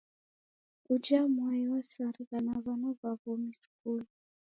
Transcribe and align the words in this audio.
Uja 0.93 1.21
mwai 1.33 1.61
wasarigha 1.73 2.37
na 2.45 2.55
w'ana 2.63 2.89
w'a 2.99 3.11
w'omi 3.21 3.53
skulu. 3.61 4.05